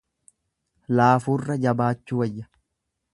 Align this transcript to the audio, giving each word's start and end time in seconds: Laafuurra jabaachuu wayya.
Laafuurra 0.99 1.59
jabaachuu 1.67 2.21
wayya. 2.23 2.49